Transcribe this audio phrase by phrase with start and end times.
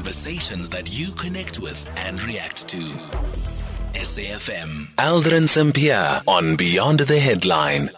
[0.00, 2.78] conversations that you connect with and react to.
[3.92, 4.88] SAFM.
[4.96, 7.90] Aldrin Sampear on Beyond the Headline.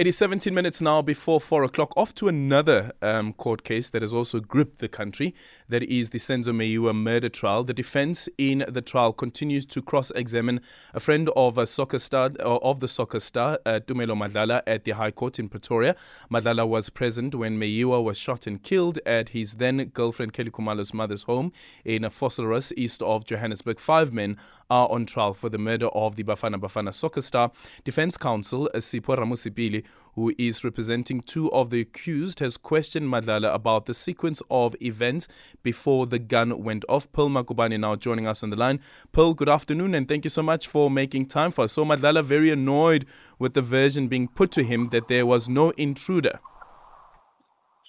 [0.00, 1.92] It is 17 minutes now before 4 o'clock.
[1.94, 5.34] Off to another um, court case that has also gripped the country.
[5.68, 7.64] That is the Senzo Meyiwa murder trial.
[7.64, 10.62] The defense in the trial continues to cross examine
[10.94, 14.84] a friend of a soccer star, uh, of the soccer star, uh, Tumelo Madlala, at
[14.84, 15.94] the High Court in Pretoria.
[16.32, 20.94] Madlala was present when Meyiwa was shot and killed at his then girlfriend Kelly Khumalo's
[20.94, 21.52] mother's home
[21.84, 23.78] in a Vosloorus, east of Johannesburg.
[23.78, 24.38] Five men
[24.70, 27.50] are on trial for the murder of the Bafana Bafana soccer star.
[27.84, 33.86] Defense counsel Sipho Ramosepele who is representing two of the accused, has questioned Madlala about
[33.86, 35.28] the sequence of events
[35.62, 37.10] before the gun went off.
[37.12, 38.80] Pearl Magubane now joining us on the line.
[39.12, 41.72] Pearl, good afternoon, and thank you so much for making time for us.
[41.72, 43.06] So Madlala very annoyed
[43.38, 46.40] with the version being put to him that there was no intruder.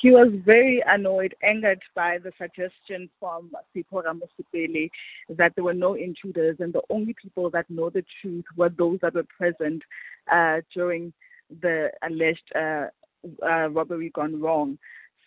[0.02, 4.90] He was very annoyed, angered by the suggestion from Sipho Ramosepele
[5.30, 8.98] that there were no intruders and the only people that know the truth were those
[9.04, 9.84] that were present
[10.32, 11.14] uh, during
[11.62, 12.88] the alleged uh,
[13.46, 14.78] uh, robbery gone wrong.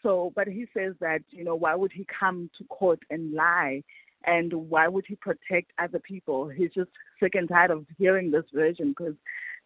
[0.02, 3.82] So, but he says that, you know, why would he come to court and lie?
[4.26, 6.48] And why would he protect other people?
[6.48, 9.14] He's just sick and tired of hearing this version because,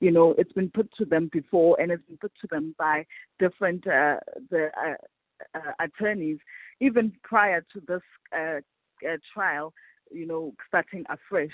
[0.00, 3.06] you know, it's been put to them before and it's been put to them by
[3.38, 4.16] different uh,
[4.50, 4.94] the uh,
[5.54, 6.38] uh, attorneys,
[6.80, 8.02] even prior to this
[8.36, 8.60] uh,
[9.08, 9.72] uh, trial,
[10.10, 11.50] you know, starting afresh.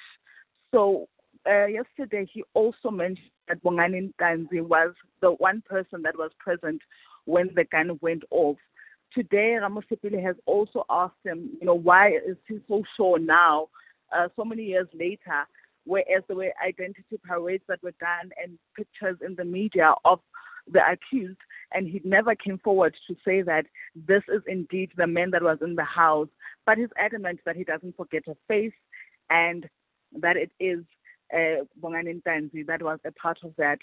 [0.73, 1.09] So
[1.49, 6.81] uh, yesterday he also mentioned that Bongani Ntanzi was the one person that was present
[7.27, 8.57] when the gun went off.
[9.15, 13.69] Today, Ramosepele has also asked him, you know, why is he so sure now,
[14.15, 15.47] uh, so many years later,
[15.85, 20.19] whereas there were identity parades that were done and pictures in the media of
[20.71, 21.39] the accused,
[21.73, 25.59] and he never came forward to say that this is indeed the man that was
[25.61, 26.29] in the house.
[26.67, 28.73] But he's adamant that he doesn't forget a face
[29.31, 29.69] and
[30.21, 30.85] that it is
[31.35, 32.23] uh, Bongani
[32.67, 33.79] that was a part of that.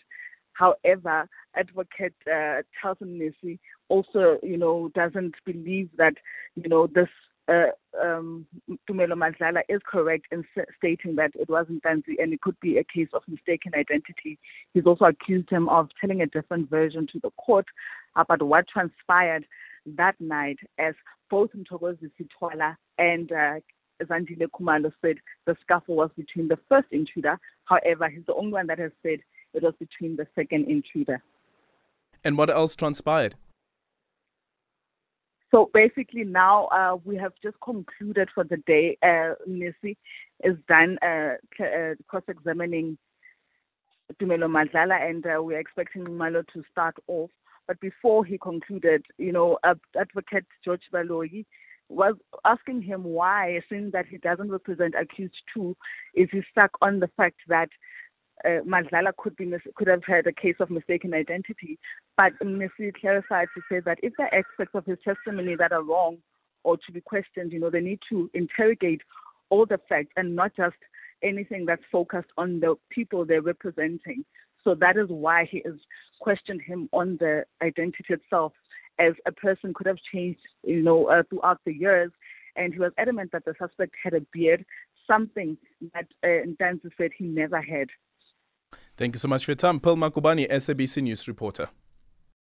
[0.53, 3.59] However, Advocate uh, Charlton Mnisi
[3.89, 6.15] also, you know, doesn't believe that,
[6.55, 7.07] you know, this
[7.47, 7.71] uh,
[8.01, 8.45] um,
[8.89, 10.45] Tumelo is correct in
[10.77, 14.39] stating that it wasn't Ntanzi and it could be a case of mistaken identity.
[14.73, 17.65] He's also accused him of telling a different version to the court
[18.15, 19.45] about what transpired
[19.85, 20.93] that night as
[21.29, 23.55] both Mthokozi Sithwala and uh,
[24.05, 27.39] Zandile Khumalo said the scuffle was between the first intruder.
[27.65, 29.19] However, he's the only one that has said
[29.53, 31.21] it was between the second intruder.
[32.23, 33.35] And what else transpired?
[35.53, 38.97] So basically, now uh, we have just concluded for the day.
[39.03, 39.97] Uh, Mnisi
[40.43, 42.97] is done uh, uh, cross-examining
[44.21, 47.29] Tumelo Madlala, and uh, we're expecting Malo to start off.
[47.67, 51.45] But before he concluded, you know, Advocate George Baloyi
[51.91, 52.15] was
[52.45, 55.75] asking him why, seeing that he doesn't represent accused two,
[56.15, 57.69] is he stuck on the fact that
[58.45, 61.77] uh, could be mis- could have had a case of mistaken identity,
[62.17, 66.17] but Missy clarified to say that if there aspects of his testimony that are wrong
[66.63, 69.01] or to be questioned, you know, they need to interrogate
[69.49, 70.75] all the facts and not just
[71.23, 74.25] anything that's focused on the people they're representing.
[74.63, 75.75] So that is why he has
[76.19, 78.53] questioned him on the identity itself
[79.01, 82.11] as a person could have changed, you know, uh, throughout the years.
[82.55, 84.65] And he was adamant that the suspect had a beard,
[85.07, 85.57] something
[85.93, 87.87] that uh, Ntanzi said he never had.
[88.97, 89.79] Thank you so much for your time.
[89.79, 91.69] Pearl Magubane, SABC News reporter.